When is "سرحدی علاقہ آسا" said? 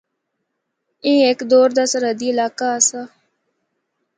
1.91-3.01